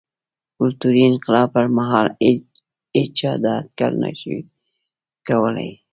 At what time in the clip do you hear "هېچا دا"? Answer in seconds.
2.97-3.51